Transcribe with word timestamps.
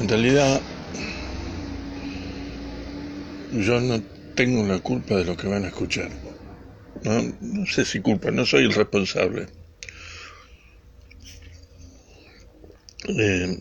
En 0.00 0.08
realidad, 0.08 0.62
yo 3.50 3.80
no 3.82 4.02
tengo 4.34 4.66
la 4.66 4.78
culpa 4.78 5.16
de 5.16 5.26
lo 5.26 5.36
que 5.36 5.46
van 5.46 5.66
a 5.66 5.68
escuchar. 5.68 6.10
No, 7.02 7.22
no 7.38 7.66
sé 7.66 7.84
si 7.84 8.00
culpa, 8.00 8.30
no 8.30 8.46
soy 8.46 8.64
el 8.64 8.72
responsable. 8.72 9.48
Eh, 13.08 13.58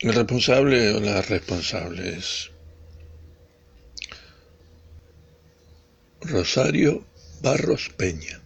el 0.00 0.14
responsable 0.14 0.90
o 0.90 1.00
la 1.00 1.22
responsable 1.22 2.18
es 2.18 2.50
Rosario 6.20 7.06
Barros 7.40 7.88
Peña. 7.96 8.45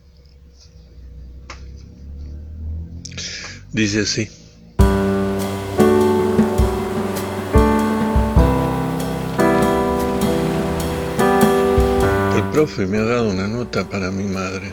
Dice 3.72 4.00
así. 4.00 4.28
El 12.36 12.42
profe 12.50 12.86
me 12.86 12.98
ha 12.98 13.04
dado 13.04 13.30
una 13.30 13.46
nota 13.46 13.88
para 13.88 14.10
mi 14.10 14.24
madre. 14.24 14.72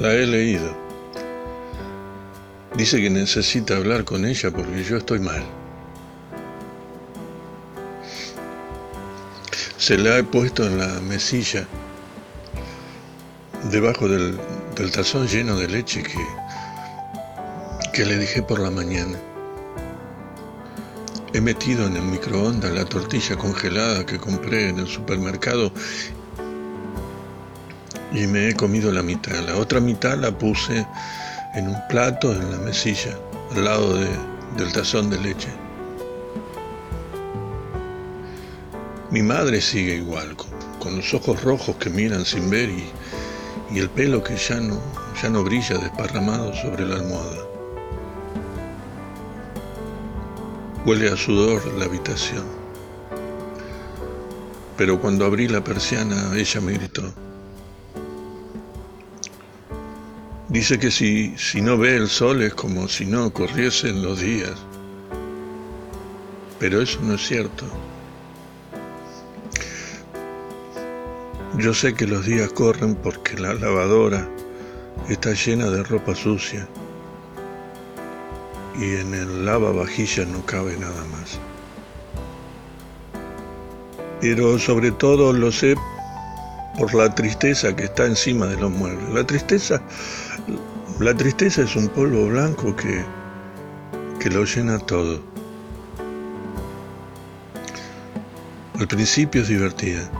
La 0.00 0.12
he 0.12 0.26
leído. 0.26 0.76
Dice 2.76 3.00
que 3.00 3.08
necesita 3.08 3.76
hablar 3.76 4.04
con 4.04 4.26
ella 4.26 4.50
porque 4.50 4.82
yo 4.82 4.96
estoy 4.96 5.20
mal. 5.20 5.44
Se 9.78 9.96
la 9.96 10.18
he 10.18 10.24
puesto 10.24 10.66
en 10.66 10.78
la 10.78 10.88
mesilla, 11.00 11.68
debajo 13.70 14.08
del, 14.08 14.36
del 14.76 14.90
tazón 14.90 15.26
lleno 15.26 15.56
de 15.56 15.68
leche 15.68 16.02
que, 16.02 16.18
que 17.94 18.04
le 18.04 18.18
dejé 18.18 18.42
por 18.42 18.60
la 18.60 18.70
mañana. 18.70 19.18
He 21.32 21.40
metido 21.40 21.86
en 21.86 21.96
el 21.96 22.02
microondas 22.02 22.72
la 22.72 22.84
tortilla 22.84 23.36
congelada 23.36 24.04
que 24.04 24.18
compré 24.18 24.68
en 24.68 24.78
el 24.78 24.86
supermercado 24.86 25.72
y 28.12 28.26
me 28.26 28.50
he 28.50 28.54
comido 28.54 28.92
la 28.92 29.02
mitad. 29.02 29.38
La 29.46 29.56
otra 29.56 29.80
mitad 29.80 30.18
la 30.18 30.36
puse 30.36 30.86
en 31.54 31.68
un 31.68 31.88
plato 31.88 32.32
en 32.32 32.50
la 32.50 32.58
mesilla, 32.58 33.16
al 33.54 33.64
lado 33.64 33.96
de, 33.96 34.08
del 34.58 34.72
tazón 34.72 35.08
de 35.08 35.18
leche. 35.18 35.48
Mi 39.10 39.22
madre 39.22 39.62
sigue 39.62 39.96
igual, 39.96 40.36
con, 40.36 40.50
con 40.78 40.96
los 40.96 41.14
ojos 41.14 41.42
rojos 41.42 41.76
que 41.76 41.88
miran 41.88 42.26
sin 42.26 42.50
ver 42.50 42.68
y, 42.68 42.90
y 43.70 43.78
el 43.78 43.90
pelo 43.90 44.22
que 44.22 44.36
ya 44.36 44.60
no, 44.60 44.80
ya 45.20 45.28
no 45.28 45.42
brilla 45.42 45.78
desparramado 45.78 46.54
sobre 46.54 46.86
la 46.86 46.96
almohada. 46.96 47.44
Huele 50.84 51.10
a 51.10 51.16
sudor 51.16 51.66
la 51.74 51.86
habitación. 51.86 52.44
Pero 54.76 55.00
cuando 55.00 55.24
abrí 55.24 55.48
la 55.48 55.64
persiana, 55.64 56.32
ella 56.36 56.60
me 56.60 56.72
gritó. 56.74 57.12
Dice 60.48 60.78
que 60.78 60.90
si, 60.90 61.36
si 61.36 61.60
no 61.60 61.76
ve 61.76 61.96
el 61.96 62.08
sol 62.08 62.42
es 62.42 62.54
como 62.54 62.86
si 62.88 63.04
no 63.04 63.32
corriesen 63.32 64.02
los 64.02 64.20
días. 64.20 64.54
Pero 66.60 66.80
eso 66.80 67.00
no 67.02 67.14
es 67.14 67.26
cierto. 67.26 67.64
Yo 71.58 71.72
sé 71.72 71.94
que 71.94 72.06
los 72.06 72.26
días 72.26 72.50
corren 72.50 72.94
porque 72.96 73.38
la 73.38 73.54
lavadora 73.54 74.28
está 75.08 75.32
llena 75.32 75.70
de 75.70 75.82
ropa 75.84 76.14
sucia 76.14 76.68
y 78.78 78.96
en 78.96 79.14
el 79.14 79.46
lavavajillas 79.46 80.28
no 80.28 80.44
cabe 80.44 80.76
nada 80.76 81.02
más. 81.12 81.38
Pero 84.20 84.58
sobre 84.58 84.90
todo 84.90 85.32
lo 85.32 85.50
sé 85.50 85.76
por 86.78 86.92
la 86.94 87.14
tristeza 87.14 87.74
que 87.74 87.84
está 87.84 88.04
encima 88.04 88.46
de 88.46 88.56
los 88.56 88.70
muebles. 88.70 89.08
La 89.14 89.26
tristeza, 89.26 89.80
la 91.00 91.14
tristeza 91.14 91.62
es 91.62 91.74
un 91.74 91.88
polvo 91.88 92.26
blanco 92.26 92.76
que, 92.76 93.02
que 94.20 94.28
lo 94.28 94.44
llena 94.44 94.78
todo. 94.78 95.22
Al 98.78 98.86
principio 98.86 99.40
es 99.40 99.48
divertida. 99.48 100.10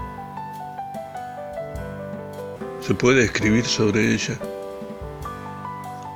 Se 2.86 2.94
puede 2.94 3.24
escribir 3.24 3.64
sobre 3.64 4.14
ella. 4.14 4.38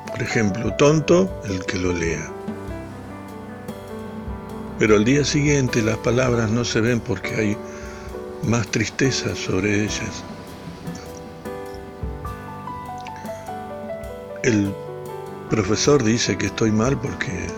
Por 0.06 0.22
ejemplo, 0.22 0.72
tonto 0.74 1.28
el 1.44 1.66
que 1.66 1.76
lo 1.76 1.92
lea. 1.92 2.30
Pero 4.78 4.94
al 4.94 5.04
día 5.04 5.24
siguiente 5.24 5.82
las 5.82 5.96
palabras 5.96 6.48
no 6.48 6.64
se 6.64 6.80
ven 6.80 7.00
porque 7.00 7.34
hay 7.34 7.56
más 8.44 8.68
tristeza 8.68 9.34
sobre 9.34 9.82
ellas. 9.82 10.22
El 14.44 14.72
profesor 15.50 16.04
dice 16.04 16.38
que 16.38 16.46
estoy 16.46 16.70
mal 16.70 16.96
porque 17.00 17.48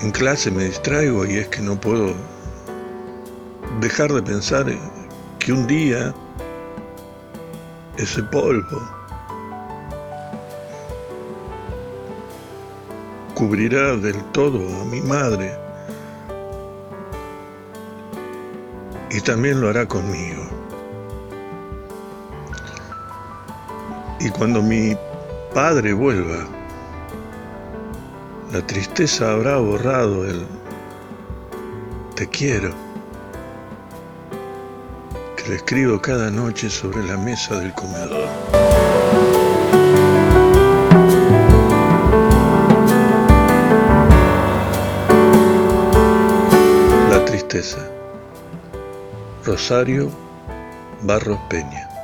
en 0.00 0.10
clase 0.10 0.50
me 0.50 0.64
distraigo 0.64 1.26
y 1.26 1.36
es 1.36 1.48
que 1.48 1.60
no 1.60 1.78
puedo 1.78 2.14
dejar 3.82 4.10
de 4.14 4.22
pensar 4.22 4.64
que 5.38 5.52
un 5.52 5.66
día 5.66 6.14
ese 7.98 8.22
polvo 8.24 8.80
cubrirá 13.34 13.96
del 13.96 14.22
todo 14.32 14.58
a 14.80 14.84
mi 14.84 15.00
madre 15.02 15.56
y 19.10 19.20
también 19.20 19.60
lo 19.60 19.68
hará 19.68 19.86
conmigo. 19.86 20.42
Y 24.20 24.30
cuando 24.30 24.62
mi 24.62 24.96
padre 25.54 25.92
vuelva, 25.92 26.46
la 28.52 28.66
tristeza 28.66 29.32
habrá 29.32 29.56
borrado 29.56 30.26
el 30.26 30.46
te 32.14 32.26
quiero 32.28 32.85
escribo 35.54 36.00
cada 36.00 36.30
noche 36.30 36.68
sobre 36.68 37.04
la 37.04 37.16
mesa 37.16 37.58
del 37.60 37.72
comedor. 37.72 38.28
La 47.10 47.24
tristeza. 47.24 47.88
Rosario 49.44 50.10
Barros 51.02 51.38
Peña. 51.48 51.95